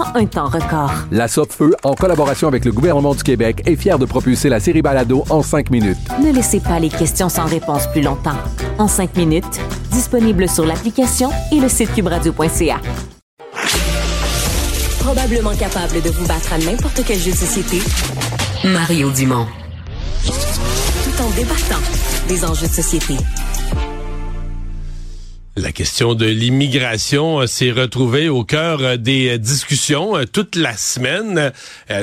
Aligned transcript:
en 0.00 0.16
un 0.16 0.26
temps 0.26 0.48
record. 0.48 0.92
La 1.10 1.28
Feu, 1.28 1.74
en 1.82 1.94
collaboration 1.94 2.48
avec 2.48 2.64
le 2.64 2.72
gouvernement 2.72 3.14
du 3.14 3.22
Québec, 3.22 3.62
est 3.66 3.76
fière 3.76 3.98
de 3.98 4.06
propulser 4.06 4.48
la 4.48 4.60
série 4.60 4.82
Balado 4.82 5.24
en 5.30 5.42
cinq 5.42 5.70
minutes. 5.70 5.98
Ne 6.22 6.32
laissez 6.32 6.60
pas 6.60 6.78
les 6.78 6.88
questions 6.88 7.28
sans 7.28 7.44
réponse 7.44 7.86
plus 7.88 8.02
longtemps. 8.02 8.36
En 8.78 8.88
cinq 8.88 9.16
minutes, 9.16 9.60
disponible 9.92 10.48
sur 10.48 10.64
l'application 10.64 11.30
et 11.52 11.60
le 11.60 11.68
site 11.68 11.92
cubradio.ca. 11.94 12.80
Probablement 15.00 15.54
capable 15.56 16.02
de 16.02 16.10
vous 16.10 16.26
battre 16.26 16.52
à 16.52 16.58
n'importe 16.58 17.02
quel 17.06 17.18
jeu 17.18 17.32
de 17.32 17.36
société, 17.36 17.82
Mario 18.64 19.10
Dumont. 19.10 19.46
Tout 20.24 21.22
en 21.22 21.30
débattant 21.30 21.82
des 22.28 22.44
enjeux 22.44 22.68
de 22.68 22.72
société. 22.72 23.16
La 25.56 25.72
question 25.72 26.14
de 26.14 26.26
l'immigration 26.26 27.40
euh, 27.40 27.46
s'est 27.48 27.72
retrouvée 27.72 28.28
au 28.28 28.44
cœur 28.44 28.78
euh, 28.82 28.96
des 28.96 29.30
euh, 29.30 29.36
discussions 29.36 30.14
toute 30.32 30.54
la 30.54 30.76
semaine. 30.76 31.50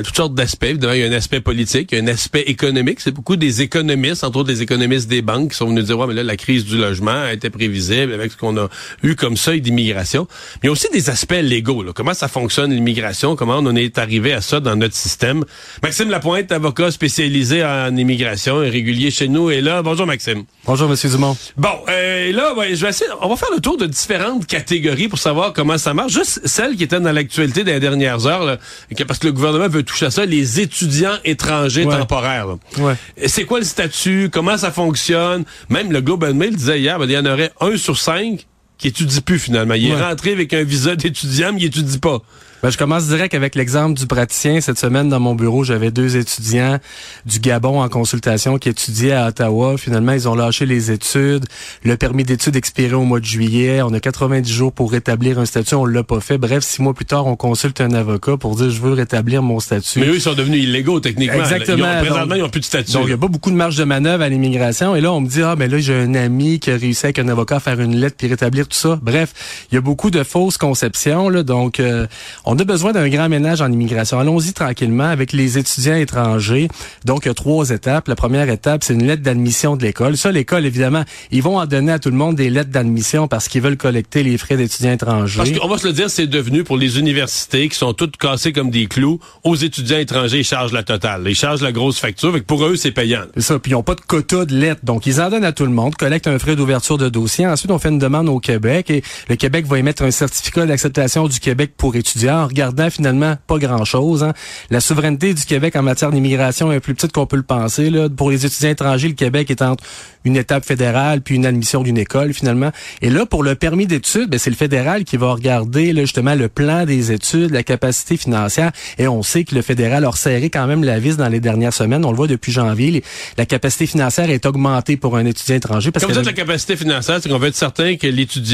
toutes 0.04 0.16
sortes 0.16 0.34
d'aspects. 0.34 0.64
Évidemment, 0.64 0.92
il 0.92 1.00
y 1.00 1.04
a 1.04 1.06
un 1.06 1.12
aspect 1.12 1.40
politique, 1.40 1.88
il 1.92 1.98
y 1.98 2.00
a 2.00 2.04
un 2.04 2.08
aspect 2.08 2.42
économique. 2.42 3.00
C'est 3.00 3.10
beaucoup 3.10 3.36
des 3.36 3.62
économistes, 3.62 4.22
entre 4.22 4.40
autres 4.40 4.48
des 4.48 4.60
économistes 4.60 5.08
des 5.08 5.22
banques, 5.22 5.52
qui 5.52 5.56
sont 5.56 5.68
venus 5.68 5.86
dire, 5.86 5.98
ouais, 5.98 6.06
mais 6.06 6.12
là, 6.12 6.24
la 6.24 6.36
crise 6.36 6.66
du 6.66 6.76
logement 6.76 7.26
était 7.28 7.48
prévisible 7.48 8.12
avec 8.12 8.32
ce 8.32 8.36
qu'on 8.36 8.54
a 8.58 8.68
eu 9.02 9.14
comme 9.14 9.38
seuil 9.38 9.62
d'immigration. 9.62 10.28
Mais 10.56 10.60
il 10.64 10.66
y 10.66 10.68
a 10.68 10.72
aussi 10.72 10.88
des 10.92 11.08
aspects 11.08 11.40
légaux. 11.40 11.82
Comment 11.94 12.14
ça 12.14 12.28
fonctionne 12.28 12.70
l'immigration? 12.70 13.34
Comment 13.34 13.56
on 13.56 13.66
en 13.66 13.76
est 13.76 13.96
arrivé 13.96 14.34
à 14.34 14.42
ça 14.42 14.60
dans 14.60 14.76
notre 14.76 14.94
système? 14.94 15.44
Maxime 15.82 16.10
Lapointe, 16.10 16.52
avocat 16.52 16.90
spécialisé 16.90 17.64
en 17.64 17.96
immigration 17.96 18.62
et 18.62 18.68
régulier 18.68 19.10
chez 19.10 19.28
nous, 19.28 19.48
est 19.48 19.62
là. 19.62 19.80
Bonjour, 19.82 20.06
Maxime. 20.06 20.44
Bonjour, 20.66 20.86
Monsieur 20.86 21.08
Dumont. 21.08 21.34
Bon, 21.56 21.76
euh, 21.88 22.30
là, 22.32 22.54
ouais, 22.54 22.74
je 22.74 22.82
vais 22.82 22.90
essayer, 22.90 23.10
on 23.22 23.28
va 23.30 23.37
faire 23.38 23.48
le 23.54 23.60
tour 23.60 23.76
de 23.76 23.86
différentes 23.86 24.46
catégories 24.46 25.08
pour 25.08 25.18
savoir 25.18 25.52
comment 25.52 25.78
ça 25.78 25.94
marche. 25.94 26.12
Juste 26.12 26.40
celle 26.44 26.76
qui 26.76 26.84
était 26.84 27.00
dans 27.00 27.12
l'actualité 27.12 27.64
des 27.64 27.80
dernières 27.80 28.26
heures, 28.26 28.44
là, 28.44 28.58
parce 29.06 29.18
que 29.18 29.26
le 29.26 29.32
gouvernement 29.32 29.68
veut 29.68 29.82
toucher 29.82 30.06
à 30.06 30.10
ça, 30.10 30.26
les 30.26 30.60
étudiants 30.60 31.16
étrangers 31.24 31.86
temporaires. 31.86 32.56
Ouais. 32.78 32.94
C'est 33.26 33.44
quoi 33.44 33.60
le 33.60 33.64
statut? 33.64 34.28
Comment 34.32 34.56
ça 34.56 34.70
fonctionne? 34.70 35.44
Même 35.68 35.92
le 35.92 36.00
Global 36.00 36.34
Mail 36.34 36.56
disait 36.56 36.80
hier, 36.80 36.98
ben, 36.98 37.06
il 37.08 37.12
y 37.12 37.18
en 37.18 37.26
aurait 37.26 37.52
un 37.60 37.76
sur 37.76 37.98
cinq 37.98 38.46
qui 38.78 38.88
étudie 38.88 39.20
plus 39.20 39.38
finalement. 39.38 39.74
Il 39.74 39.88
est 39.88 40.00
rentré 40.00 40.32
avec 40.32 40.54
un 40.54 40.62
visa 40.62 40.96
d'étudiant, 40.96 41.52
mais 41.52 41.60
il 41.60 41.66
étudie 41.66 41.98
pas. 41.98 42.22
Ben, 42.60 42.70
je 42.70 42.76
commence 42.76 43.06
direct 43.06 43.34
avec 43.34 43.54
l'exemple 43.54 43.96
du 43.96 44.08
praticien. 44.08 44.60
Cette 44.60 44.80
semaine, 44.80 45.08
dans 45.08 45.20
mon 45.20 45.36
bureau, 45.36 45.62
j'avais 45.62 45.92
deux 45.92 46.16
étudiants 46.16 46.78
du 47.24 47.38
Gabon 47.38 47.80
en 47.80 47.88
consultation 47.88 48.58
qui 48.58 48.68
étudiaient 48.68 49.12
à 49.12 49.28
Ottawa. 49.28 49.78
Finalement, 49.78 50.10
ils 50.10 50.28
ont 50.28 50.34
lâché 50.34 50.66
les 50.66 50.90
études. 50.90 51.44
Le 51.84 51.96
permis 51.96 52.24
d'études 52.24 52.56
expirait 52.56 52.94
au 52.94 53.04
mois 53.04 53.20
de 53.20 53.24
juillet. 53.24 53.80
On 53.82 53.92
a 53.92 54.00
90 54.00 54.52
jours 54.52 54.72
pour 54.72 54.90
rétablir 54.90 55.38
un 55.38 55.44
statut. 55.44 55.76
On 55.76 55.84
l'a 55.84 56.02
pas 56.02 56.18
fait. 56.18 56.36
Bref, 56.36 56.64
six 56.64 56.82
mois 56.82 56.94
plus 56.94 57.04
tard, 57.04 57.28
on 57.28 57.36
consulte 57.36 57.80
un 57.80 57.92
avocat 57.92 58.36
pour 58.36 58.56
dire 58.56 58.70
je 58.70 58.80
veux 58.80 58.92
rétablir 58.92 59.40
mon 59.40 59.60
statut. 59.60 60.00
Mais 60.00 60.08
eux, 60.08 60.16
ils 60.16 60.20
sont 60.20 60.34
devenus 60.34 60.64
illégaux 60.64 60.98
techniquement. 60.98 61.38
Exactement. 61.38 61.76
Ils 61.78 61.84
ont, 61.84 62.06
présentement, 62.06 62.34
ils 62.34 62.42
n'ont 62.42 62.48
plus 62.48 62.60
de 62.60 62.64
statut. 62.64 62.90
Donc, 62.90 63.04
il 63.06 63.10
y 63.10 63.14
a 63.14 63.18
pas 63.18 63.28
beaucoup 63.28 63.52
de 63.52 63.56
marge 63.56 63.76
de 63.76 63.84
manœuvre 63.84 64.24
à 64.24 64.28
l'immigration. 64.28 64.96
Et 64.96 65.00
là, 65.00 65.12
on 65.12 65.20
me 65.20 65.28
dit, 65.28 65.42
ah, 65.42 65.54
ben 65.54 65.70
là, 65.70 65.78
j'ai 65.78 65.94
un 65.94 66.14
ami 66.16 66.58
qui 66.58 66.72
a 66.72 66.76
réussi 66.76 67.06
avec 67.06 67.20
un 67.20 67.28
avocat 67.28 67.56
à 67.56 67.60
faire 67.60 67.80
une 67.80 67.94
lettre 67.94 68.16
puis 68.18 68.26
rétablir 68.26 68.66
tout 68.68 68.78
ça. 68.78 68.98
Bref, 69.02 69.66
il 69.70 69.74
y 69.74 69.78
a 69.78 69.80
beaucoup 69.80 70.10
de 70.10 70.22
fausses 70.22 70.58
conceptions. 70.58 71.28
Là, 71.28 71.42
donc, 71.42 71.80
euh, 71.80 72.06
on 72.44 72.58
a 72.58 72.64
besoin 72.64 72.92
d'un 72.92 73.08
grand 73.08 73.28
ménage 73.28 73.60
en 73.60 73.70
immigration. 73.72 74.18
Allons-y 74.18 74.52
tranquillement 74.52 75.04
avec 75.04 75.32
les 75.32 75.58
étudiants 75.58 75.96
étrangers. 75.96 76.68
Donc, 77.04 77.24
il 77.24 77.28
y 77.28 77.30
a 77.30 77.34
trois 77.34 77.70
étapes. 77.70 78.08
La 78.08 78.16
première 78.16 78.48
étape, 78.48 78.84
c'est 78.84 78.94
une 78.94 79.06
lettre 79.06 79.22
d'admission 79.22 79.76
de 79.76 79.82
l'école. 79.82 80.16
Ça, 80.16 80.30
l'école, 80.30 80.66
évidemment, 80.66 81.04
ils 81.30 81.42
vont 81.42 81.58
en 81.58 81.66
donner 81.66 81.92
à 81.92 81.98
tout 81.98 82.10
le 82.10 82.16
monde 82.16 82.36
des 82.36 82.50
lettres 82.50 82.70
d'admission 82.70 83.28
parce 83.28 83.48
qu'ils 83.48 83.62
veulent 83.62 83.76
collecter 83.76 84.22
les 84.22 84.38
frais 84.38 84.56
d'étudiants 84.56 84.92
étrangers. 84.92 85.38
Parce 85.38 85.50
qu'on 85.50 85.68
va 85.68 85.78
se 85.78 85.86
le 85.86 85.92
dire, 85.92 86.10
c'est 86.10 86.26
devenu 86.26 86.64
pour 86.64 86.76
les 86.76 86.98
universités 86.98 87.68
qui 87.68 87.76
sont 87.76 87.92
toutes 87.92 88.16
cassées 88.16 88.52
comme 88.52 88.70
des 88.70 88.86
clous. 88.86 89.20
Aux 89.44 89.56
étudiants 89.56 89.98
étrangers, 89.98 90.40
ils 90.40 90.44
chargent 90.44 90.72
la 90.72 90.82
totale. 90.82 91.24
Ils 91.26 91.34
chargent 91.34 91.62
la 91.62 91.72
grosse 91.72 91.98
facture. 91.98 92.38
pour 92.46 92.64
eux, 92.64 92.76
c'est 92.76 92.92
payant. 92.92 93.22
C'est 93.34 93.42
ça. 93.42 93.58
Puis 93.58 93.72
ils 93.72 93.74
n'ont 93.74 93.82
pas 93.82 93.94
de 93.94 94.00
quota 94.00 94.44
de 94.44 94.54
lettres. 94.54 94.80
Donc, 94.84 95.06
ils 95.06 95.20
en 95.20 95.30
donnent 95.30 95.44
à 95.44 95.52
tout 95.52 95.64
le 95.64 95.72
monde, 95.72 95.94
collectent 95.96 96.28
un 96.28 96.38
frais 96.38 96.56
d'ouverture 96.56 96.98
de 96.98 97.08
dossier. 97.08 97.46
Ensuite, 97.46 97.70
on 97.70 97.78
fait 97.78 97.88
une 97.88 97.98
demande 97.98 98.28
au 98.28 98.40
Québec 98.40 98.57
et 98.66 99.02
le 99.28 99.36
Québec 99.36 99.66
va 99.66 99.78
émettre 99.78 100.02
un 100.02 100.10
certificat 100.10 100.66
d'acceptation 100.66 101.28
du 101.28 101.40
Québec 101.40 101.72
pour 101.76 101.96
étudiants 101.96 102.42
en 102.42 102.46
regardant 102.46 102.90
finalement 102.90 103.36
pas 103.46 103.58
grand-chose. 103.58 104.22
Hein. 104.22 104.32
La 104.70 104.80
souveraineté 104.80 105.34
du 105.34 105.44
Québec 105.44 105.76
en 105.76 105.82
matière 105.82 106.10
d'immigration 106.10 106.72
est 106.72 106.80
plus 106.80 106.94
petite 106.94 107.12
qu'on 107.12 107.26
peut 107.26 107.36
le 107.36 107.42
penser. 107.42 107.90
Là. 107.90 108.08
Pour 108.08 108.30
les 108.30 108.46
étudiants 108.46 108.70
étrangers, 108.70 109.08
le 109.08 109.14
Québec 109.14 109.50
est 109.50 109.62
entre 109.62 109.84
une 110.24 110.36
étape 110.36 110.64
fédérale 110.64 111.20
puis 111.22 111.36
une 111.36 111.46
admission 111.46 111.82
d'une 111.82 111.98
école 111.98 112.34
finalement. 112.34 112.70
Et 113.02 113.10
là, 113.10 113.26
pour 113.26 113.42
le 113.42 113.54
permis 113.54 113.86
d'études, 113.86 114.30
ben, 114.30 114.38
c'est 114.38 114.50
le 114.50 114.56
fédéral 114.56 115.04
qui 115.04 115.16
va 115.16 115.32
regarder 115.32 115.92
là, 115.92 116.02
justement 116.02 116.34
le 116.34 116.48
plan 116.48 116.84
des 116.84 117.12
études, 117.12 117.50
la 117.50 117.62
capacité 117.62 118.16
financière. 118.16 118.72
Et 118.98 119.08
on 119.08 119.22
sait 119.22 119.44
que 119.44 119.54
le 119.54 119.62
fédéral 119.62 120.04
a 120.04 120.10
resserré 120.10 120.50
quand 120.50 120.66
même 120.66 120.84
la 120.84 120.98
vis 120.98 121.16
dans 121.16 121.28
les 121.28 121.40
dernières 121.40 121.72
semaines. 121.72 122.04
On 122.04 122.10
le 122.10 122.16
voit 122.16 122.26
depuis 122.26 122.52
janvier. 122.52 123.02
la 123.36 123.46
capacité 123.46 123.86
financière 123.86 124.30
est 124.30 124.44
augmentée 124.46 124.96
pour 124.96 125.16
un 125.16 125.24
étudiant 125.24 125.56
étranger. 125.56 125.90
Parce 125.90 126.04
Comme 126.04 126.14
que 126.14 126.20
la 126.20 126.32
capacité 126.32 126.76
financière, 126.76 127.18
c'est 127.22 127.28
qu'on 127.28 127.38
veut 127.38 127.48
être 127.48 127.56
certain 127.56 127.96
que 127.96 128.06
l'étudiant, 128.06 128.47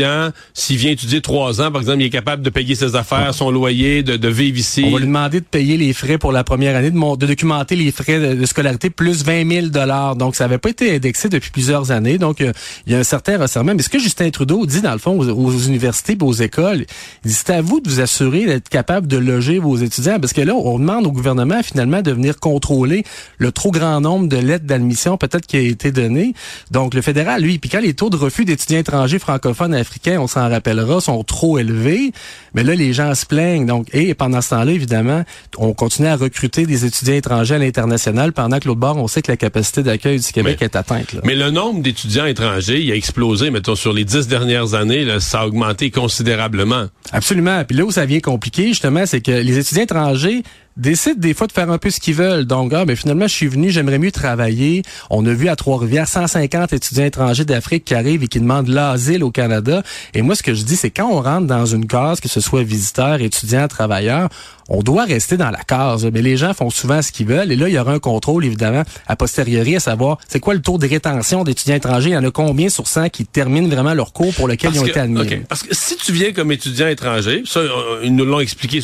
s'il 0.52 0.76
vient 0.76 0.90
étudier 0.90 1.20
trois 1.20 1.60
ans, 1.60 1.70
par 1.70 1.80
exemple, 1.80 2.00
il 2.00 2.06
est 2.06 2.10
capable 2.10 2.42
de 2.42 2.50
payer 2.50 2.74
ses 2.74 2.96
affaires, 2.96 3.34
son 3.34 3.50
loyer, 3.50 4.02
de, 4.02 4.28
vivre 4.28 4.58
ici. 4.58 4.84
On 4.86 4.92
va 4.92 4.98
lui 4.98 5.06
demander 5.06 5.40
de 5.40 5.44
payer 5.44 5.76
les 5.76 5.92
frais 5.92 6.18
pour 6.18 6.32
la 6.32 6.44
première 6.44 6.76
année, 6.76 6.90
de, 6.90 7.16
de 7.16 7.26
documenter 7.26 7.76
les 7.76 7.92
frais 7.92 8.34
de, 8.36 8.46
scolarité 8.46 8.90
plus 8.90 9.24
20 9.24 9.50
000 9.50 9.66
dollars. 9.68 10.16
Donc, 10.16 10.36
ça 10.36 10.44
n'avait 10.44 10.58
pas 10.58 10.70
été 10.70 10.94
indexé 10.94 11.28
depuis 11.28 11.50
plusieurs 11.50 11.90
années. 11.90 12.18
Donc, 12.18 12.40
euh, 12.40 12.52
il 12.86 12.92
y 12.92 12.96
a 12.96 12.98
un 12.98 13.04
certain 13.04 13.38
resserrement. 13.38 13.74
Mais 13.74 13.82
ce 13.82 13.88
que 13.88 13.98
Justin 13.98 14.30
Trudeau 14.30 14.66
dit, 14.66 14.80
dans 14.80 14.92
le 14.92 14.98
fond, 14.98 15.18
aux, 15.18 15.58
universités 15.58 16.16
aux 16.20 16.32
écoles, 16.32 16.86
il 17.24 17.28
dit, 17.28 17.34
c'est 17.34 17.50
à 17.50 17.60
vous 17.60 17.80
de 17.80 17.88
vous 17.88 18.00
assurer 18.00 18.46
d'être 18.46 18.68
capable 18.68 19.06
de 19.06 19.16
loger 19.16 19.58
vos 19.58 19.76
étudiants. 19.76 20.18
Parce 20.20 20.32
que 20.32 20.40
là, 20.40 20.54
on 20.54 20.78
demande 20.78 21.06
au 21.06 21.12
gouvernement, 21.12 21.62
finalement, 21.62 22.02
de 22.02 22.12
venir 22.12 22.38
contrôler 22.38 23.04
le 23.38 23.52
trop 23.52 23.70
grand 23.70 24.00
nombre 24.00 24.28
de 24.28 24.36
lettres 24.36 24.66
d'admission, 24.66 25.16
peut-être 25.16 25.46
qui 25.46 25.56
a 25.56 25.60
été 25.60 25.92
donné. 25.92 26.34
Donc, 26.70 26.94
le 26.94 27.02
fédéral, 27.02 27.42
lui, 27.42 27.58
puis 27.58 27.70
quand 27.70 27.80
les 27.80 27.94
taux 27.94 28.10
de 28.10 28.16
refus 28.16 28.44
d'étudiants 28.44 28.78
étrangers 28.78 29.18
francophones 29.18 29.74
africains, 29.84 30.18
on 30.20 30.26
s'en 30.26 30.48
rappellera, 30.48 31.00
sont 31.00 31.22
trop 31.22 31.58
élevés, 31.58 32.12
mais 32.54 32.62
là, 32.62 32.74
les 32.74 32.92
gens 32.92 33.14
se 33.14 33.26
plaignent. 33.26 33.66
Donc, 33.66 33.86
et 33.92 34.14
pendant 34.14 34.40
ce 34.40 34.50
temps-là, 34.50 34.72
évidemment, 34.72 35.24
on 35.58 35.72
continue 35.74 36.08
à 36.08 36.16
recruter 36.16 36.66
des 36.66 36.84
étudiants 36.84 37.14
étrangers 37.14 37.54
à 37.54 37.58
l'international 37.58 38.32
pendant 38.32 38.58
que 38.58 38.66
l'autre 38.66 38.80
bord, 38.80 38.96
on 38.96 39.08
sait 39.08 39.22
que 39.22 39.30
la 39.30 39.36
capacité 39.36 39.82
d'accueil 39.82 40.18
du 40.18 40.32
Québec 40.32 40.62
est 40.62 40.76
atteinte. 40.76 41.16
Mais 41.24 41.34
le 41.34 41.50
nombre 41.50 41.82
d'étudiants 41.82 42.26
étrangers, 42.26 42.80
il 42.80 42.90
a 42.90 42.94
explosé, 42.94 43.50
mettons, 43.50 43.74
sur 43.74 43.92
les 43.92 44.04
dix 44.04 44.26
dernières 44.26 44.74
années, 44.74 45.06
ça 45.20 45.40
a 45.40 45.46
augmenté 45.46 45.90
considérablement. 45.90 46.86
Absolument. 47.12 47.64
Puis 47.64 47.76
là 47.76 47.84
où 47.84 47.90
ça 47.90 48.06
vient 48.06 48.20
compliqué, 48.20 48.68
justement, 48.68 49.06
c'est 49.06 49.20
que 49.20 49.30
les 49.30 49.58
étudiants 49.58 49.84
étrangers 49.84 50.42
décident 50.76 51.18
des 51.18 51.34
fois 51.34 51.46
de 51.46 51.52
faire 51.52 51.70
un 51.70 51.78
peu 51.78 51.90
ce 51.90 52.00
qu'ils 52.00 52.14
veulent. 52.14 52.44
Donc, 52.44 52.72
ah, 52.74 52.84
ben, 52.84 52.96
finalement, 52.96 53.26
je 53.26 53.34
suis 53.34 53.46
venu, 53.46 53.70
j'aimerais 53.70 53.98
mieux 53.98 54.12
travailler. 54.12 54.82
On 55.10 55.24
a 55.26 55.32
vu 55.32 55.48
à 55.48 55.56
Trois-Rivières 55.56 56.08
150 56.08 56.72
étudiants 56.72 57.04
étrangers 57.04 57.44
d'Afrique 57.44 57.84
qui 57.84 57.94
arrivent 57.94 58.22
et 58.22 58.28
qui 58.28 58.40
demandent 58.40 58.68
l'asile 58.68 59.22
au 59.22 59.30
Canada. 59.30 59.82
Et 60.14 60.22
moi, 60.22 60.34
ce 60.34 60.42
que 60.42 60.54
je 60.54 60.64
dis, 60.64 60.76
c'est 60.76 60.90
quand 60.90 61.08
on 61.10 61.20
rentre 61.20 61.46
dans 61.46 61.66
une 61.66 61.86
case, 61.86 62.20
que 62.20 62.28
ce 62.28 62.40
soit 62.40 62.62
visiteur, 62.62 63.20
étudiant, 63.20 63.68
travailleur, 63.68 64.28
on 64.68 64.82
doit 64.82 65.04
rester 65.04 65.36
dans 65.36 65.50
la 65.50 65.62
case. 65.62 66.08
Mais 66.12 66.22
les 66.22 66.36
gens 66.36 66.54
font 66.54 66.70
souvent 66.70 67.02
ce 67.02 67.12
qu'ils 67.12 67.26
veulent. 67.26 67.52
Et 67.52 67.56
là, 67.56 67.68
il 67.68 67.74
y 67.74 67.78
aura 67.78 67.92
un 67.92 67.98
contrôle, 67.98 68.44
évidemment, 68.44 68.82
a 69.06 69.16
posteriori, 69.16 69.76
à 69.76 69.80
savoir, 69.80 70.18
c'est 70.28 70.40
quoi 70.40 70.54
le 70.54 70.60
taux 70.60 70.78
de 70.78 70.86
rétention 70.86 71.44
d'étudiants 71.44 71.76
étrangers? 71.76 72.10
Il 72.10 72.14
y 72.14 72.16
en 72.16 72.24
a 72.24 72.30
combien 72.30 72.68
sur 72.68 72.86
100 72.86 73.10
qui 73.10 73.26
terminent 73.26 73.68
vraiment 73.68 73.94
leur 73.94 74.12
cours 74.12 74.34
pour 74.34 74.48
lequel 74.48 74.72
ils 74.74 74.80
ont 74.80 74.86
été 74.86 75.00
admis? 75.00 75.42
Parce 75.48 75.62
que 75.62 75.74
si 75.74 75.96
tu 75.96 76.12
viens 76.12 76.32
comme 76.32 76.50
étudiant 76.50 76.88
étranger, 76.88 77.42
ça, 77.46 77.60
ils 78.02 78.14
nous 78.14 78.24
l'ont 78.24 78.40
expliqué, 78.40 78.80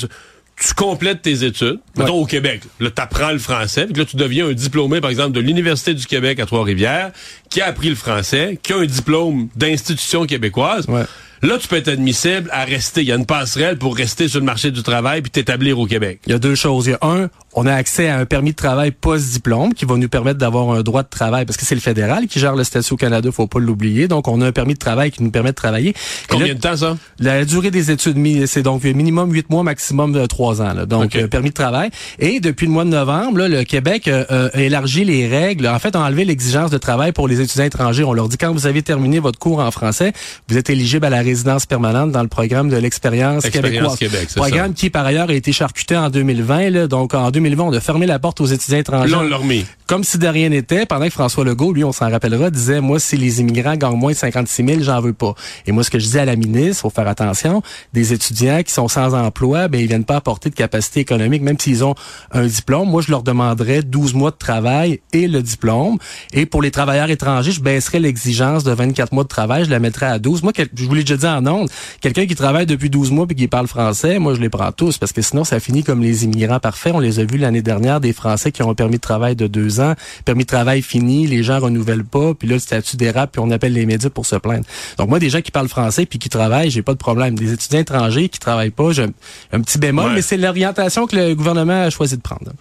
tu 0.60 0.74
complètes 0.74 1.22
tes 1.22 1.44
études, 1.44 1.80
mettons 1.96 2.20
au 2.20 2.26
Québec. 2.26 2.62
Là, 2.80 2.90
tu 2.90 3.02
apprends 3.02 3.32
le 3.32 3.38
français, 3.38 3.86
puis 3.86 4.02
là, 4.02 4.04
tu 4.04 4.16
deviens 4.16 4.46
un 4.46 4.52
diplômé, 4.52 5.00
par 5.00 5.10
exemple, 5.10 5.32
de 5.32 5.40
l'Université 5.40 5.94
du 5.94 6.06
Québec 6.06 6.38
à 6.38 6.46
Trois-Rivières, 6.46 7.12
qui 7.48 7.60
a 7.62 7.66
appris 7.66 7.88
le 7.88 7.94
français, 7.94 8.58
qui 8.62 8.72
a 8.72 8.76
un 8.76 8.86
diplôme 8.86 9.48
d'institution 9.56 10.26
québécoise. 10.26 10.86
Ouais. 10.86 11.04
Là, 11.42 11.56
tu 11.56 11.68
peux 11.68 11.76
être 11.76 11.88
admissible 11.88 12.50
à 12.52 12.64
rester. 12.64 13.00
Il 13.00 13.08
y 13.08 13.12
a 13.12 13.14
une 13.14 13.24
passerelle 13.24 13.78
pour 13.78 13.96
rester 13.96 14.28
sur 14.28 14.40
le 14.40 14.44
marché 14.44 14.70
du 14.70 14.82
travail 14.82 15.22
puis 15.22 15.30
t'établir 15.30 15.78
au 15.78 15.86
Québec. 15.86 16.20
Il 16.26 16.32
y 16.32 16.34
a 16.34 16.38
deux 16.38 16.54
choses. 16.54 16.86
Il 16.86 16.90
y 16.90 16.92
a 16.92 16.98
un, 17.02 17.30
on 17.55 17.67
a 17.67 17.75
accès 17.75 18.08
à 18.08 18.19
un 18.19 18.26
permis 18.26 18.52
de 18.52 18.56
travail 18.56 18.93
post-diplôme 18.93 19.75
qui 19.75 19.85
va 19.85 19.97
nous 19.97 20.08
permettre 20.08 20.38
d'avoir 20.38 20.70
un 20.70 20.82
droit 20.82 21.02
de 21.02 21.08
travail 21.08 21.44
parce 21.44 21.56
que 21.56 21.64
c'est 21.64 21.75
le 21.75 21.81
fédéral 21.81 22.26
qui 22.26 22.38
gère 22.38 22.55
le 22.55 22.64
statut 22.64 22.94
au 22.94 22.97
Canada, 22.97 23.29
faut 23.32 23.47
pas 23.47 23.58
l'oublier. 23.58 24.08
Donc, 24.08 24.29
on 24.29 24.41
a 24.41 24.47
un 24.47 24.52
permis 24.52 24.75
de 24.75 24.79
travail 24.79 25.11
qui 25.11 25.23
nous 25.23 25.31
permet 25.31 25.50
de 25.50 25.56
travailler. 25.56 25.94
Combien 26.29 26.49
là, 26.49 26.55
de 26.55 26.61
temps, 26.61 26.76
ça? 26.76 26.97
La 27.19 27.44
durée 27.44 27.70
des 27.70 27.91
études, 27.91 28.17
c'est 28.47 28.62
donc 28.62 28.85
minimum 28.85 29.32
8 29.32 29.50
mois, 29.50 29.62
maximum 29.62 30.12
de 30.12 30.25
3 30.26 30.62
ans. 30.62 30.73
là. 30.75 30.87
Donc, 30.87 31.06
Ok. 31.06 31.17
euh, 31.17 31.26
permis 31.26 31.50
de 31.50 31.55
travail. 31.55 31.91
Et 32.19 32.38
depuis 32.41 32.67
le 32.67 32.73
mois 32.73 32.85
de 32.85 32.91
novembre, 32.91 33.38
là, 33.38 33.49
le 33.49 33.64
Québec 33.64 34.06
euh, 34.06 34.25
euh, 34.31 34.49
a 34.52 34.61
élargi 34.61 35.05
les 35.05 35.26
règles. 35.26 35.67
En 35.67 35.79
fait, 35.79 35.97
a 35.97 36.00
enlevé 36.00 36.25
l'exigence 36.25 36.70
de 36.70 36.79
travail 36.79 37.12
pour 37.12 37.26
les 37.26 37.41
étudiants 37.41 37.64
étrangers. 37.64 38.05
On 38.05 38.12
leur 38.12 38.29
dit 38.29 38.37
quand 38.38 38.52
vous 38.52 38.67
avez 38.67 38.82
terminé 38.82 39.19
votre 39.19 39.38
cours 39.38 39.58
en 39.58 39.70
français, 39.70 40.12
vous 40.49 40.56
êtes 40.56 40.70
éligible 40.70 41.05
à 41.06 41.11
la 41.11 41.20
résidence 41.20 41.67
permanente 41.67 42.12
dans 42.12 42.23
le 42.23 42.29
programme 42.29 42.69
de 42.69 42.76
l'expérience 42.76 43.44
Expérience 43.44 43.97
québécoise. 43.97 43.99
Québec, 43.99 44.29
programme 44.37 44.75
qui, 44.75 44.91
par 44.91 45.05
ailleurs, 45.05 45.31
a 45.31 45.35
été 45.35 45.52
charcuté 45.52 45.97
en 45.97 46.11
2020. 46.11 46.70
Là. 46.70 46.87
Donc, 46.87 47.14
en 47.14 47.31
2020, 47.31 47.39
on 47.40 47.72
a 47.72 47.81
fermé 47.81 48.06
la 48.06 48.19
porte 48.19 48.40
aux 48.40 48.46
étudiants 48.46 48.78
étrangers. 48.78 49.10
Là, 49.10 49.19
on 49.20 49.22
l'a 49.22 49.37
remis. 49.37 49.64
Comme 49.90 50.04
si 50.04 50.19
de 50.19 50.28
rien 50.28 50.50
n'était, 50.50 50.87
pendant 50.87 51.06
que 51.06 51.10
François 51.10 51.44
Legault, 51.44 51.72
lui, 51.72 51.82
on 51.82 51.90
s'en 51.90 52.08
rappellera, 52.08 52.48
disait, 52.50 52.81
moi, 52.81 53.00
si 53.00 53.16
les 53.16 53.40
immigrants 53.40 53.75
gagnent 53.75 53.96
moins 53.96 54.12
de 54.12 54.16
56 54.16 54.64
000, 54.64 54.82
j'en 54.82 55.00
veux 55.00 55.12
pas. 55.12 55.34
Et 55.66 55.72
moi, 55.72 55.82
ce 55.82 55.90
que 55.90 55.98
je 55.98 56.04
disais 56.04 56.20
à 56.20 56.25
la 56.25 56.37
ministre, 56.37 56.82
faut 56.82 56.90
faire 56.90 57.08
attention, 57.08 57.60
des 57.92 58.12
étudiants 58.12 58.62
qui 58.62 58.72
sont 58.72 58.87
sans 58.87 59.14
emploi, 59.14 59.66
ben, 59.66 59.81
ils 59.81 59.88
viennent 59.88 60.04
pas 60.04 60.14
apporter 60.14 60.48
de 60.48 60.54
capacité 60.54 61.00
économique, 61.00 61.42
même 61.42 61.58
s'ils 61.58 61.82
ont 61.82 61.96
un 62.31 62.46
diplôme. 62.46 62.88
Moi, 62.88 63.02
je 63.02 63.10
leur 63.10 63.25
demanderais 63.25 63.82
12 63.82 64.14
mois 64.14 64.31
de 64.31 64.37
travail 64.37 65.00
et 65.12 65.26
le 65.26 65.42
diplôme. 65.42 65.98
Et 66.32 66.46
pour 66.46 66.62
les 66.62 66.70
travailleurs 66.70 67.10
étrangers, 67.10 67.50
je 67.50 67.60
baisserais 67.60 67.98
l'exigence 67.98 68.62
de 68.62 68.70
24 68.70 69.12
mois 69.12 69.25
de 69.25 69.28
travail, 69.28 69.64
je 69.64 69.70
la 69.70 69.81
mettrais 69.81 70.06
à 70.06 70.20
12. 70.20 70.44
Moi, 70.44 70.52
je 70.56 70.84
vous 70.84 70.94
l'ai 70.94 71.02
déjà 71.02 71.16
dit 71.16 71.26
en 71.26 71.44
ondes, 71.48 71.69
quelqu'un 72.00 72.26
qui 72.26 72.37
travaille 72.37 72.66
depuis 72.66 72.90
12 72.90 73.10
mois 73.10 73.26
puis 73.26 73.34
qui 73.34 73.48
parle 73.48 73.66
français, 73.66 74.20
moi, 74.20 74.34
je 74.34 74.40
les 74.40 74.50
prends 74.50 74.70
tous, 74.70 74.98
parce 74.98 75.10
que 75.10 75.20
sinon, 75.20 75.42
ça 75.42 75.58
finit 75.58 75.82
comme 75.82 76.00
les 76.00 76.22
immigrants 76.22 76.60
parfaits. 76.60 76.94
On 76.94 77.00
les 77.00 77.19
a 77.19 77.25
vus 77.25 77.38
l'année 77.38 77.62
dernière, 77.62 78.00
des 78.00 78.12
Français 78.12 78.52
qui 78.52 78.62
ont 78.62 78.70
un 78.70 78.75
permis 78.75 78.98
de 78.98 79.00
travail 79.00 79.34
de 79.34 79.48
deux 79.48 79.78
ans, 79.78 79.79
permis 80.24 80.44
de 80.44 80.48
travail 80.48 80.82
fini, 80.82 81.26
les 81.26 81.42
gens 81.42 81.58
renouvellent 81.60 82.04
pas, 82.04 82.34
puis 82.34 82.48
là, 82.48 82.54
le 82.54 82.60
statut 82.60 82.96
dérape, 82.96 83.32
puis 83.32 83.40
on 83.44 83.50
appelle 83.50 83.72
les 83.72 83.86
médias 83.86 84.10
pour 84.10 84.26
se 84.26 84.36
plaindre. 84.36 84.64
Donc, 84.98 85.08
moi, 85.08 85.18
des 85.18 85.30
gens 85.30 85.40
qui 85.40 85.50
parlent 85.50 85.68
français 85.68 86.06
puis 86.06 86.18
qui 86.18 86.28
travaillent, 86.28 86.70
j'ai 86.70 86.82
pas 86.82 86.92
de 86.92 86.98
problème. 86.98 87.34
Des 87.38 87.52
étudiants 87.52 87.80
étrangers 87.80 88.28
qui 88.28 88.38
travaillent 88.38 88.70
pas, 88.70 88.92
j'ai 88.92 89.04
un, 89.04 89.12
un 89.52 89.60
petit 89.60 89.78
bémol, 89.78 90.06
Ouais. 90.06 90.14
mais 90.16 90.22
c'est 90.22 90.36
l'orientation 90.36 91.06
que 91.06 91.16
le 91.16 91.34
gouvernement 91.34 91.82
a 91.84 91.90
choisi 91.90 92.16
de 92.16 92.22
prendre. 92.22 92.52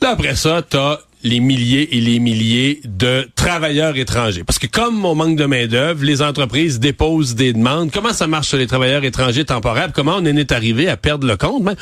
Là, 0.00 0.10
après 0.10 0.34
ça, 0.36 0.62
t'as 0.68 0.98
les 1.24 1.38
milliers 1.38 1.96
et 1.96 2.00
les 2.00 2.18
milliers 2.18 2.80
de 2.84 3.28
travailleurs 3.36 3.96
étrangers. 3.96 4.42
Parce 4.42 4.58
que 4.58 4.66
comme 4.66 5.04
on 5.04 5.14
manque 5.14 5.36
de 5.36 5.44
main-d'œuvre, 5.44 6.02
les 6.04 6.20
entreprises 6.20 6.80
déposent 6.80 7.36
des 7.36 7.52
demandes. 7.52 7.92
Comment 7.92 8.12
ça 8.12 8.26
marche 8.26 8.48
sur 8.48 8.58
les 8.58 8.66
travailleurs 8.66 9.04
étrangers 9.04 9.44
temporaires? 9.44 9.92
Comment 9.94 10.16
on 10.16 10.22
en 10.22 10.36
est 10.36 10.50
arrivé 10.50 10.88
à 10.88 10.96
perdre 10.96 11.24
le 11.28 11.36
compte? 11.36 11.62
Ben, 11.62 11.76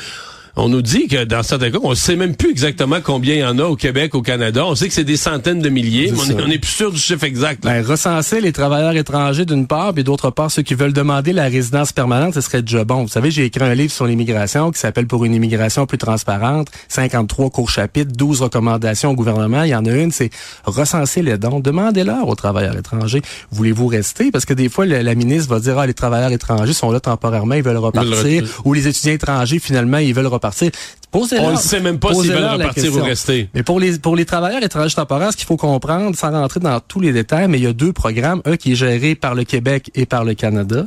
on 0.55 0.69
nous 0.69 0.81
dit 0.81 1.07
que 1.07 1.23
dans 1.23 1.43
certains 1.43 1.71
cas, 1.71 1.77
on 1.83 1.95
sait 1.95 2.15
même 2.15 2.35
plus 2.35 2.49
exactement 2.51 2.97
combien 3.01 3.35
il 3.35 3.39
y 3.39 3.43
en 3.45 3.57
a 3.59 3.63
au 3.63 3.75
Québec, 3.75 4.15
au 4.15 4.21
Canada. 4.21 4.65
On 4.65 4.75
sait 4.75 4.87
que 4.87 4.93
c'est 4.93 5.03
des 5.03 5.17
centaines 5.17 5.61
de 5.61 5.69
milliers, 5.69 6.11
mais 6.11 6.43
on 6.43 6.47
n'est 6.47 6.57
plus 6.59 6.71
sûr 6.71 6.91
du 6.91 6.97
chiffre 6.99 7.23
exact. 7.23 7.63
Ben, 7.63 7.85
recenser 7.85 8.41
les 8.41 8.51
travailleurs 8.51 8.95
étrangers 8.95 9.45
d'une 9.45 9.67
part, 9.67 9.93
puis 9.93 10.03
d'autre 10.03 10.29
part, 10.29 10.51
ceux 10.51 10.61
qui 10.61 10.73
veulent 10.73 10.93
demander 10.93 11.31
la 11.33 11.45
résidence 11.45 11.93
permanente, 11.93 12.33
ce 12.33 12.41
serait 12.41 12.61
déjà 12.61 12.83
bon. 12.83 13.03
Vous 13.03 13.07
savez, 13.07 13.31
j'ai 13.31 13.45
écrit 13.45 13.63
un 13.63 13.73
livre 13.73 13.91
sur 13.93 14.05
l'immigration 14.05 14.71
qui 14.71 14.79
s'appelle 14.79 15.07
Pour 15.07 15.23
une 15.25 15.33
immigration 15.33 15.85
plus 15.85 15.97
transparente, 15.97 16.67
53 16.89 17.49
courts 17.49 17.69
chapitres, 17.69 18.11
12 18.15 18.41
recommandations 18.41 19.11
au 19.11 19.15
gouvernement. 19.15 19.63
Il 19.63 19.69
y 19.69 19.75
en 19.75 19.85
a 19.85 19.91
une, 19.91 20.11
c'est 20.11 20.29
recenser 20.65 21.21
les 21.21 21.37
dons. 21.37 21.59
Demandez-leur 21.61 22.27
aux 22.27 22.35
travailleurs 22.35 22.77
étrangers, 22.77 23.21
voulez-vous 23.51 23.87
rester? 23.87 24.31
Parce 24.31 24.45
que 24.45 24.53
des 24.53 24.67
fois, 24.69 24.85
le- 24.85 25.01
la 25.01 25.15
ministre 25.15 25.49
va 25.49 25.59
dire, 25.59 25.77
ah, 25.79 25.87
les 25.87 25.93
travailleurs 25.93 26.31
étrangers 26.31 26.73
sont 26.73 26.91
là 26.91 26.99
temporairement, 26.99 27.55
ils 27.55 27.63
veulent 27.63 27.77
repartir. 27.77 28.11
repartir. 28.41 28.61
Ou 28.65 28.73
les 28.73 28.87
étudiants 28.87 29.13
étrangers, 29.13 29.59
finalement, 29.59 29.97
ils 29.99 30.13
veulent 30.13 30.25
repartir. 30.27 30.40
Posez-leur- 31.11 31.45
On 31.45 31.51
ne 31.51 31.57
sait 31.57 31.79
même 31.81 31.99
pas 31.99 32.09
s'ils 32.23 32.31
veulent 32.31 32.43
repartir 32.61 32.83
ou 32.91 32.95
rester. 33.03 33.49
Mais 33.53 33.63
pour 33.63 33.79
les 33.79 33.99
pour 33.99 34.15
les 34.15 34.25
travailleurs 34.25 34.63
étrangers 34.63 34.95
temporaires, 34.95 35.31
ce 35.31 35.37
qu'il 35.37 35.45
faut 35.45 35.57
comprendre, 35.57 36.15
sans 36.15 36.31
rentrer 36.31 36.59
dans 36.61 36.79
tous 36.79 36.99
les 37.01 37.11
détails, 37.11 37.47
mais 37.49 37.57
il 37.59 37.63
y 37.63 37.67
a 37.67 37.73
deux 37.73 37.91
programmes, 37.93 38.41
un 38.45 38.55
qui 38.55 38.71
est 38.71 38.75
géré 38.75 39.15
par 39.15 39.35
le 39.35 39.43
Québec 39.43 39.91
et 39.93 40.05
par 40.05 40.23
le 40.23 40.33
Canada, 40.35 40.85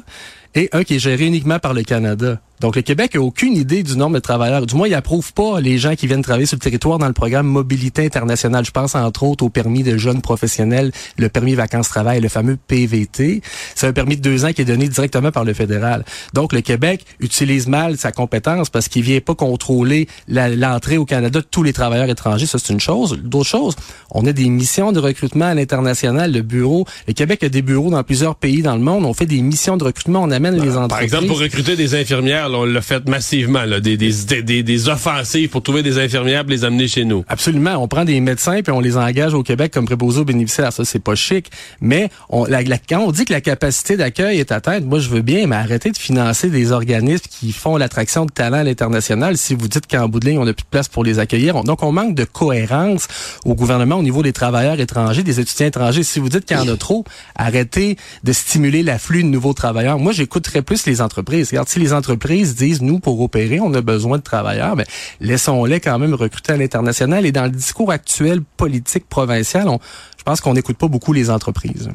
et 0.54 0.70
un 0.72 0.82
qui 0.82 0.94
est 0.96 0.98
géré 0.98 1.26
uniquement 1.26 1.58
par 1.58 1.74
le 1.74 1.82
Canada. 1.82 2.40
Donc 2.60 2.76
le 2.76 2.82
Québec 2.82 3.16
a 3.16 3.20
aucune 3.20 3.56
idée 3.56 3.82
du 3.82 3.96
nombre 3.96 4.14
de 4.14 4.20
travailleurs. 4.20 4.64
Du 4.66 4.74
moins, 4.74 4.88
il 4.88 4.94
approuve 4.94 5.32
pas 5.32 5.60
les 5.60 5.78
gens 5.78 5.94
qui 5.94 6.06
viennent 6.06 6.22
travailler 6.22 6.46
sur 6.46 6.56
le 6.56 6.60
territoire 6.60 6.98
dans 6.98 7.06
le 7.06 7.12
programme 7.12 7.46
Mobilité 7.46 8.04
internationale. 8.04 8.64
Je 8.64 8.70
pense 8.70 8.94
entre 8.94 9.24
autres 9.24 9.44
au 9.44 9.48
permis 9.48 9.82
de 9.82 9.96
jeunes 9.96 10.22
professionnels, 10.22 10.92
le 11.18 11.28
permis 11.28 11.54
vacances-travail, 11.54 12.20
le 12.20 12.28
fameux 12.28 12.56
PVT. 12.56 13.42
C'est 13.74 13.86
un 13.86 13.92
permis 13.92 14.16
de 14.16 14.22
deux 14.22 14.44
ans 14.44 14.52
qui 14.52 14.62
est 14.62 14.66
donné 14.66 14.88
directement 14.88 15.30
par 15.30 15.44
le 15.44 15.52
fédéral. 15.52 16.04
Donc 16.32 16.52
le 16.52 16.60
Québec 16.60 17.04
utilise 17.20 17.66
mal 17.66 17.96
sa 17.96 18.12
compétence 18.12 18.70
parce 18.70 18.88
qu'il 18.88 19.02
vient 19.02 19.20
pas 19.20 19.34
contrôler 19.34 20.08
l'entrée 20.28 20.96
au 20.96 21.04
Canada 21.04 21.40
de 21.40 21.46
tous 21.48 21.62
les 21.62 21.72
travailleurs 21.72 22.08
étrangers. 22.08 22.46
Ça, 22.46 22.58
c'est 22.58 22.72
une 22.72 22.80
chose. 22.80 23.18
D'autre 23.22 23.48
chose, 23.48 23.76
on 24.10 24.24
a 24.26 24.32
des 24.32 24.48
missions 24.48 24.92
de 24.92 25.00
recrutement 25.00 25.46
à 25.46 25.54
l'international. 25.54 26.32
Le 26.32 26.42
bureau, 26.42 26.86
le 27.08 27.12
Québec 27.12 27.42
a 27.42 27.48
des 27.48 27.62
bureaux 27.62 27.90
dans 27.90 28.02
plusieurs 28.02 28.36
pays 28.36 28.62
dans 28.62 28.74
le 28.74 28.82
monde. 28.82 29.04
On 29.04 29.14
fait 29.14 29.26
des 29.26 29.42
missions 29.42 29.76
de 29.76 29.84
recrutement. 29.84 30.22
On 30.22 30.30
amène 30.30 30.54
les 30.54 30.76
entreprises. 30.76 30.88
Par 30.88 31.00
exemple, 31.00 31.26
pour 31.26 31.40
recruter 31.40 31.76
des 31.76 31.94
infirmières, 31.94 32.43
on 32.52 32.64
l'a 32.64 32.80
fait 32.80 33.08
massivement, 33.08 33.62
des, 33.80 34.88
offensives 34.88 35.48
pour 35.48 35.62
trouver 35.62 35.82
des 35.82 35.98
infirmières 35.98 36.44
les 36.44 36.64
amener 36.64 36.88
chez 36.88 37.04
nous. 37.04 37.24
Absolument. 37.28 37.76
On 37.76 37.88
prend 37.88 38.04
des 38.04 38.20
médecins 38.20 38.60
puis 38.62 38.72
on 38.72 38.80
les 38.80 38.96
engage 38.96 39.34
au 39.34 39.42
Québec 39.42 39.72
comme 39.72 39.86
préposés 39.86 40.20
aux 40.20 40.24
bénéficiaires. 40.24 40.72
Ça, 40.72 40.84
c'est 40.84 40.98
pas 41.02 41.14
chic. 41.14 41.50
Mais 41.80 42.08
on, 42.28 42.44
la- 42.44 42.62
la- 42.62 42.78
quand 42.78 43.00
on 43.00 43.12
dit 43.12 43.24
que 43.24 43.32
la 43.32 43.40
capacité 43.40 43.96
d'accueil 43.96 44.38
est 44.38 44.52
atteinte, 44.52 44.84
moi, 44.84 44.98
je 44.98 45.08
veux 45.08 45.22
bien, 45.22 45.46
mais 45.46 45.56
arrêtez 45.56 45.90
de 45.90 45.96
financer 45.98 46.50
des 46.50 46.72
organismes 46.72 47.24
qui 47.30 47.52
font 47.52 47.76
l'attraction 47.76 48.26
de 48.26 48.30
talents 48.30 48.58
à 48.58 48.64
l'international 48.64 49.36
si 49.38 49.54
vous 49.54 49.68
dites 49.68 49.86
qu'en 49.86 50.08
bout 50.08 50.20
de 50.20 50.26
ligne, 50.28 50.38
on 50.38 50.44
n'a 50.44 50.52
plus 50.52 50.64
de 50.64 50.68
place 50.70 50.88
pour 50.88 51.04
les 51.04 51.18
accueillir. 51.18 51.56
On- 51.56 51.62
donc, 51.62 51.82
on 51.82 51.92
manque 51.92 52.14
de 52.14 52.24
cohérence 52.24 53.08
au 53.44 53.54
gouvernement 53.54 53.96
au 53.96 54.02
niveau 54.02 54.22
des 54.22 54.32
travailleurs 54.32 54.80
étrangers, 54.80 55.22
des 55.22 55.40
étudiants 55.40 55.66
étrangers. 55.66 56.02
Si 56.02 56.18
vous 56.18 56.28
dites 56.28 56.44
qu'il 56.44 56.56
y 56.56 56.60
en 56.60 56.68
a 56.72 56.76
trop, 56.76 57.04
arrêtez 57.36 57.96
de 58.22 58.32
stimuler 58.32 58.82
l'afflux 58.82 59.22
de 59.22 59.28
nouveaux 59.28 59.52
travailleurs. 59.54 59.98
Moi, 59.98 60.12
j'écouterais 60.12 60.62
plus 60.62 60.86
les 60.86 61.00
entreprises. 61.00 61.48
Regarde, 61.50 61.68
si 61.68 61.78
les 61.78 61.92
entreprises 61.92 62.33
disent, 62.34 62.82
nous, 62.82 62.98
pour 62.98 63.20
opérer, 63.20 63.60
on 63.60 63.72
a 63.74 63.80
besoin 63.80 64.18
de 64.18 64.22
travailleurs, 64.22 64.76
ben, 64.76 64.86
laissons-les 65.20 65.80
quand 65.80 65.98
même 65.98 66.14
recruter 66.14 66.52
à 66.52 66.56
l'international. 66.56 67.26
Et 67.26 67.32
dans 67.32 67.44
le 67.44 67.50
discours 67.50 67.90
actuel 67.90 68.40
politique 68.56 69.08
provincial, 69.08 69.68
on, 69.68 69.78
je 70.18 70.22
pense 70.24 70.40
qu'on 70.40 70.54
n'écoute 70.54 70.76
pas 70.76 70.88
beaucoup 70.88 71.12
les 71.12 71.30
entreprises. 71.30 71.90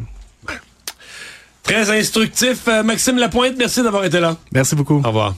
Très 1.64 2.00
instructif. 2.00 2.68
Euh, 2.68 2.84
Maxime 2.84 3.18
Lapointe, 3.18 3.54
merci 3.58 3.84
d'avoir 3.84 4.04
été 4.04 4.20
là. 4.20 4.38
Merci 4.52 4.76
beaucoup. 4.76 5.02
Au 5.04 5.08
revoir. 5.08 5.36